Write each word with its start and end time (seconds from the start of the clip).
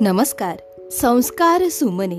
नमस्कार. 0.00 0.56
संस्कार 0.92 1.68
सुमने. 1.68 2.18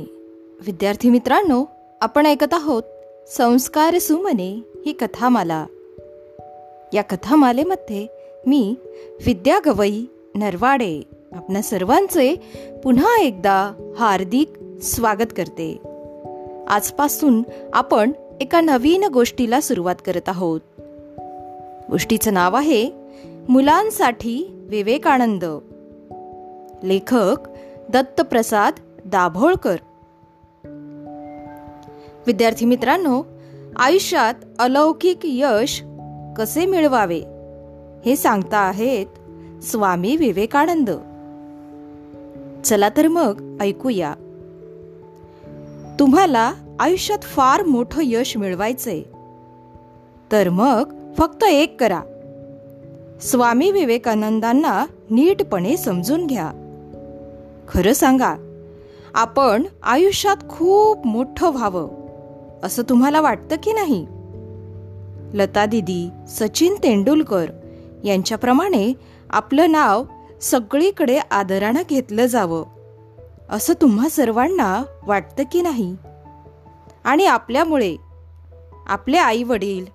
विद्यार्थी 0.66 1.10
मित्रांनो 1.10 1.66
आपण 2.02 2.26
ऐकत 2.26 2.54
आहोत 2.54 2.84
संस्कार 3.28 3.98
सुमने 3.98 4.64
ही 4.86 4.94
कथामाला. 4.94 5.66
या 6.94 7.02
कथामालेमध्ये 7.02 8.08
मी 8.48 8.76
विद्या 9.26 9.60
गवई 9.66 10.06
नरवाडे 10.36 11.02
आपणा 11.32 11.62
सर्वांचे 11.62 12.36
पुन्हा 12.84 13.18
एकदा 13.22 13.72
हार्दिक 14.00 14.54
स्वागत 14.82 15.34
करते. 15.38 15.80
आजपासून 16.68 17.44
आपण 17.74 18.12
एका 18.42 18.62
नवीन 18.62 19.04
गोष्टीला 19.04 19.62
सुरुवात 19.62 19.96
करत 20.06 20.30
आहोत. 20.30 20.62
गोष्टीचं 21.90 22.34
नाव 22.34 22.56
आहे 22.56 22.92
मुलांसाठी 23.50 24.66
विवेकानंद. 24.70 25.46
लेखक 26.84 27.38
दत्तप्रसाद 27.90 28.74
दाभोळकर. 29.06 29.76
विद्यार्थी 32.28 32.66
मित्रांनो 32.66 33.24
आयुष्यात 33.76 34.34
अलौकिक 34.60 35.20
यश 35.24 35.84
कसे 36.38 36.66
मिळवावे? 36.66 37.22
हे 38.06 38.16
सांगता 38.16 38.58
आहेत 38.58 39.06
स्वामी 39.64 40.16
विवेकानंद. 40.16 40.90
चला 42.66 42.90
तर 42.90 43.08
मग 43.08 43.58
ऐकूया. 43.62 44.14
तुम्हाला 46.00 46.54
आयुष्यात 46.80 47.20
फार 47.20 47.64
मोठं 47.64 48.02
यश 48.04 48.38
मिळवायचंय. 48.38 49.02
तर 50.32 50.50
मग 50.50 51.14
फक्त 51.18 51.44
एक 51.44 51.80
करा. 51.80 52.02
स्वामी 53.22 53.72
विवेकानंदांना 53.72 54.86
नीटपणे 55.10 55.78
समजून 55.78 56.28
घ्या. 56.28 56.67
खरं 57.68 57.94
सांगा 57.94 58.36
आपण 59.16 59.64
आयुष्यात 59.84 60.38
खूप 60.50 61.08
मोठं 61.08 61.50
व्हावं 61.50 61.90
असं 62.64 62.84
तुम्हाला 62.84 63.22
वाटतं 63.22 63.56
की 63.64 63.74
नाही? 63.74 64.06
लता 65.34 65.66
दिदी 65.66 66.10
सचिन 66.28 66.76
तेंडुलकर 66.84 67.46
यांच्याप्रमाणे 68.04 68.94
आपलं 69.30 69.72
नाव 69.72 70.04
सगळीकडे 70.42 71.20
आदरानं 71.32 71.82
घेतलं 71.90 72.26
जावं 72.26 72.64
असं 73.50 73.74
तुम्हा 73.82 74.10
सर्वांना 74.10 74.84
वाटतं 75.08 75.44
की 75.52 75.62
नाही? 75.62 75.96
आणि 77.04 77.26
आपल्यामुळे 77.26 77.96
आपले 78.88 79.18
आई 79.18 79.44
वडील 79.44 79.86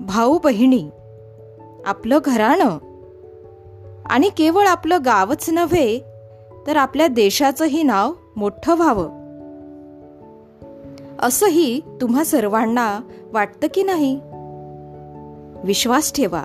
भाऊ 0.00 0.38
बहिणी 0.38 0.88
आपलं 1.86 2.18
घराणं 2.24 2.78
आणि 4.06 4.28
केवळ 4.28 4.66
आपलं 4.66 4.98
गावच 5.04 5.50
नव्हे 5.50 6.13
तर 6.66 6.76
आपल्या 6.76 7.06
देशाचंही 7.06 7.82
नाव 7.82 8.12
मोठं 8.36 8.74
व्हावं. 8.74 9.24
असंही 11.18 11.80
तुम्हा 12.00 12.24
सर्वांना 12.24 13.00
वाटतं 13.32 13.66
की 13.74 13.82
नाही? 13.82 14.20
विश्वास 15.64 16.12
ठेवा. 16.12 16.44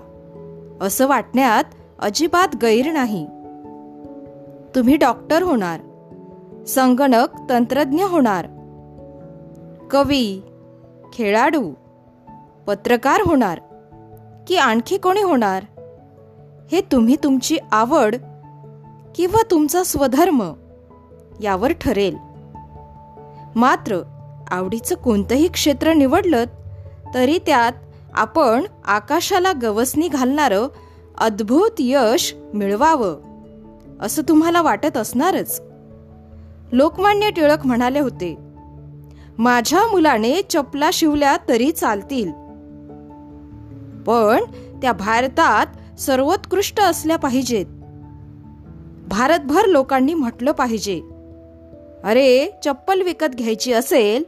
असं 0.80 1.06
वाटण्यात 1.06 1.64
अजिबात 1.98 2.48
गैर 2.62 2.92
नाही. 2.92 3.26
तुम्ही 4.74 4.96
डॉक्टर 4.96 5.42
होणार. 5.42 5.80
संगणक 6.64 7.26
तंत्रज्ञ 7.50 8.04
होणार. 8.04 8.46
कवी 9.90 10.42
खेळाडू 11.12 11.70
पत्रकार 12.66 13.20
होणार. 13.20 13.60
की 14.46 14.56
आणखी 14.56 14.96
कोणी 14.96 15.22
होणार? 15.22 15.64
हे 16.72 16.80
तुम्ही 16.80 17.16
तुमची 17.24 17.58
आवड 17.72 18.16
किंवा 19.16 19.42
तुमचा 19.50 19.82
स्वधर्म 19.82 20.52
यावर 21.40 21.72
ठरेल. 21.72 22.16
मात्र 23.56 24.02
आवडीचं 24.50 24.94
कोणतंही 24.94 25.48
क्षेत्र 25.48 25.92
निवडलं 25.92 26.44
तरी 27.14 27.38
त्यात 27.38 27.72
आपण 28.14 28.64
आकाशाला 28.84 29.52
गवसणी 29.62 30.08
घालणारं 30.08 30.66
अद्भुत 31.18 31.70
यश 31.78 32.34
मिळवावं 32.54 33.20
असं 34.00 34.22
तुम्हाला 34.28 34.62
वाटत 34.62 34.96
असणारच. 34.96 35.62
लोकमान्य 36.72 37.30
टिळक 37.30 37.66
म्हणाले 37.66 38.00
होते 38.00 38.36
माझ्या 39.38 39.86
मुलाने 39.86 40.42
चपला 40.42 40.90
शिवल्या 40.92 41.36
तरी 41.48 41.72
चालतील. 41.72 42.30
पण 44.02 44.44
त्या 44.82 44.92
भारतात 44.92 46.00
सर्वोत्कृष्ट 46.00 46.80
असल्या 46.80 47.16
पाहिजेत. 47.16 47.66
भारतभर 49.10 49.66
लोकांनी 49.66 50.14
म्हटलं 50.14 50.52
पाहिजे. 50.52 51.02
अरे 52.04 52.50
चप्पल 52.64 53.02
विकत 53.02 53.26
घ्यायची 53.26 53.72
असेल 53.72 54.24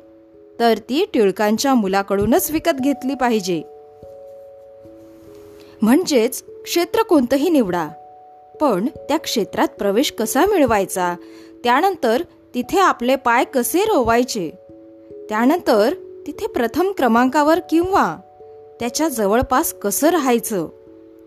तर 0.61 0.79
ती 0.79 1.05
टिळकांच्या 1.15 1.75
मुलाकडूनच 1.75 2.51
विकत 2.51 2.81
घेतली 2.81 3.15
पाहिजे. 3.15 3.63
म्हणजेच 5.83 6.45
क्षेत्र 6.65 7.03
कोणतंही 7.03 7.51
निवडा 7.51 7.89
पण 8.61 8.87
त्या 8.87 9.17
क्षेत्रात 9.17 9.69
प्रवेश 9.69 10.13
कसा 10.19 10.47
मिळवायचा? 10.47 11.15
त्यानंतर 11.65 12.23
तिथे 12.55 12.79
आपले 12.79 13.17
पाय 13.17 13.45
कसे 13.45 13.85
रोवायचे? 13.85 14.51
त्यानंतर 15.29 15.95
तिथे 16.27 16.47
प्रथम 16.47 16.93
क्रमांकावर 16.93 17.61
किंवा 17.71 18.17
त्याच्या 18.81 19.09
जवळपास 19.09 19.73
कसं 19.73 20.09
राहायचं? 20.09 20.69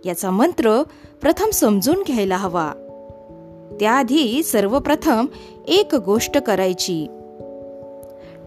याचा 0.05 0.29
मंत्र 0.31 0.83
प्रथम 1.21 1.49
समजून 1.49 2.03
घ्यायला 2.03 2.37
हवा. 2.37 2.73
त्याआधी 3.79 4.43
सर्वप्रथम 4.43 5.25
एक 5.67 5.95
गोष्ट 5.95 6.37
करायची. 6.37 7.07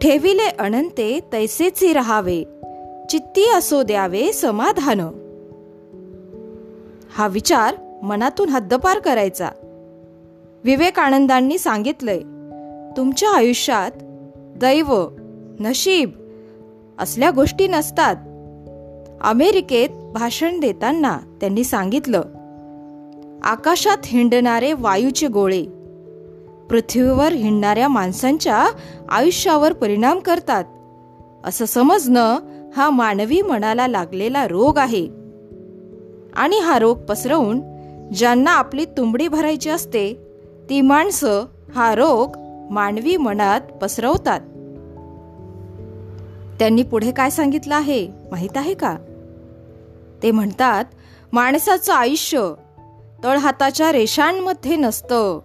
ठेविले 0.00 0.48
अनंते 0.58 1.20
तैसेचे 1.32 1.92
राहावे. 1.92 2.44
चित्ती 3.10 3.50
असो 3.50 3.82
द्यावे 3.82 4.32
समाधान. 4.32 5.00
हा 7.14 7.26
विचार 7.26 7.74
मनातून 8.02 8.48
हद्दपार 8.48 8.98
करायचा. 8.98 9.48
विवेकानंदांनी 10.64 11.58
सांगितलंय 11.58 12.20
तुमच्या 12.96 13.30
आयुष्यात 13.30 13.90
दैव 14.56 15.08
नशीब 15.60 16.10
असल्या 16.98 17.30
गोष्टी 17.30 17.68
नसतात. 17.68 18.16
अमेरिकेत 19.20 19.88
भाषण 19.88 20.60
देताना 20.60 21.18
त्यांनी 21.40 21.64
सांगितलं 21.64 22.22
आकाशात 23.44 23.96
हिंडणारे 24.04 24.72
वायूचे 24.72 25.28
गोळे. 25.28 25.62
पृथ्वीवर 26.70 27.32
हिंडणाऱ्या 27.32 27.88
माणसांच्या 27.88 28.68
आयुष्यावर 29.08 29.72
परिणाम 29.72 30.18
करतात. 30.18 30.64
असं 31.44 31.64
समजणं 31.64 32.38
हा 32.76 32.90
मानवी 32.90 33.42
मनाला 33.42 33.86
लागलेला 33.86 34.48
रोग 34.48 34.78
आहे. 34.78 35.08
आणि 36.36 36.58
हा 36.58 36.78
रोग 36.78 36.98
पसरवून 36.98 37.60
ज्यांना 38.14 38.50
आपली 38.50 38.84
तुंबडी 38.84 39.28
भरायची 39.28 39.70
असते 39.70 40.14
ती 40.70 40.80
माणसं 40.80 41.44
हा 41.74 41.94
रोग 41.94 42.32
मानवी 42.70 43.16
मनात 43.16 43.60
पसरवतात. 43.60 44.40
त्यांनी 46.58 46.82
पुढे 46.82 47.10
काय 47.10 47.30
सांगितलं 47.30 47.74
आहे 47.74 48.08
माहीत 48.30 48.56
आहे 48.56 48.74
का? 48.74 48.96
ते 50.22 50.30
म्हणतात 50.30 50.84
माणसाचं 51.32 51.92
आयुष्य 51.92 52.52
तळहाताच्या 53.24 53.92
रेषांमध्ये 53.92 54.76
नसतं 54.76 55.38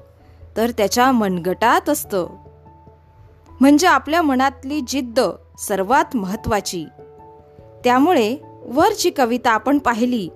तर 0.58 0.70
त्याच्या 0.70 1.12
मनगटात 1.12 1.90
असतं. 1.90 2.28
म्हणजे 3.62 3.88
आपल्या 3.88 4.22
मनातली 4.22 4.82
जिद्द 4.88 5.20
सर्वात 5.60 6.16
महत्वाची 6.16 6.86
त्यामुळे 7.84 8.38
वरची 8.66 9.10
कविता 9.10 9.52
आपण 9.52 9.78
पाहिली 9.78 10.30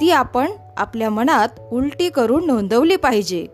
ती 0.00 0.10
आपण 0.10 0.50
आपल्या 0.76 1.10
मनात 1.10 1.48
उलटी 1.72 2.10
करून 2.10 2.46
नोंदवली 2.46 2.96
पाहिजे. 2.96 3.46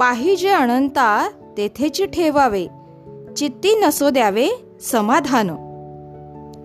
पाहिजे 0.00 0.48
अनंता 0.48 1.30
तेथेची 1.56 2.06
ठेवावे. 2.06 2.66
चित्ती 3.36 3.74
नसो 3.74 4.10
द्यावे 4.10 4.48
समाधान. 4.80 5.46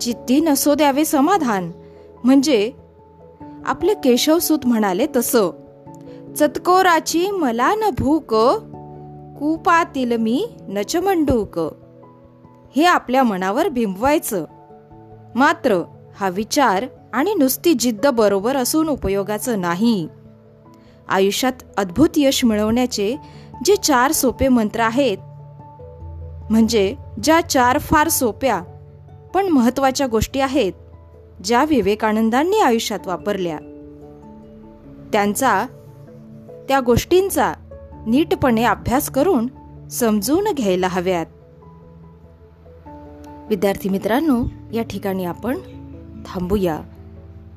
चित्ती 0.02 0.40
नसो 0.40 0.76
द्यावे 0.76 1.06
समाधान. 1.06 1.72
म्हणजे 2.24 2.72
आपले 3.66 3.94
केशवसूत 3.94 4.60
म्हणाले 4.66 5.08
तसं. 5.16 5.52
चतकोराची 6.38 7.32
मला 7.32 7.76
न 7.76 7.90
भूक 8.00 8.36
कुपातील 9.40 10.18
मी 10.18 10.48
नचमंडूक 10.68 11.60
हे 12.76 12.86
आपल्या 12.86 13.24
मनावर 13.24 13.68
बिंबवायचं 13.70 14.46
मात्र 15.36 15.84
हा 16.16 16.30
विचार 16.30 16.86
आणि 17.14 17.34
नुसती 17.34 17.74
जिद्द 17.74 18.08
बरोबर 18.08 18.56
असून 18.56 18.88
उपयोगाचं 18.88 19.62
नाही. 19.62 20.08
आयुष्यात 21.10 21.54
अद्भुत 21.78 22.10
यश 22.18 22.46
मिळवण्याचे 22.46 23.16
जे 23.66 23.76
चार 23.76 24.12
सोपे 24.12 24.48
मंत्र 24.48 24.80
आहेत 24.80 25.18
म्हणजे 26.52 26.96
ज्या 27.24 27.42
चार 27.42 27.78
फार 27.78 28.08
सोप्या 28.08 28.62
पण 29.34 29.48
महत्त्वाच्या 29.48 30.08
गोष्टी 30.08 30.40
आहेत 30.40 30.74
ज्या 31.44 31.66
विवेकानंदांनी 31.66 32.60
आयुष्यात 32.60 33.08
वापरल्या. 33.08 33.58
त्यांचा 35.14 35.66
त्या 36.68 36.80
गोष्टींचा 36.80 37.54
नीटपणे 38.08 38.64
अभ्यास 38.64 39.10
करून 39.10 39.48
समजून 39.92 40.52
घ्यायला 40.52 40.88
हव्यात. 40.88 41.26
विद्यार्थी 43.50 43.90
मित्रांनो 43.90 44.44
या 44.74 44.84
ठिकाणी 44.84 45.26
आपण 45.26 45.58
थांबूया. 46.26 46.80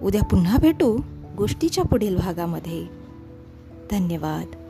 उद्या 0.02 0.22
पुन्हा 0.22 0.58
भेटू 0.58 1.00
गोष्टीच्या 1.36 1.84
पुढील 1.84 2.16
भागामध्ये. 2.16 2.84
धन्यवाद. 3.90 4.67